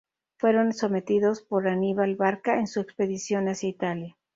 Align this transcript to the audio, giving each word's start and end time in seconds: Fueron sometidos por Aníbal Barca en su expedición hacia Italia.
Fueron 0.39 0.73
sometidos 0.73 1.43
por 1.43 1.67
Aníbal 1.67 2.15
Barca 2.15 2.57
en 2.57 2.65
su 2.65 2.79
expedición 2.79 3.45
hacia 3.49 3.69
Italia. 3.69 4.17